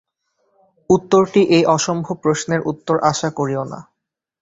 [0.89, 3.79] উত্তরটি এই অসম্ভব প্রশ্নের উত্তর আশা করিও না।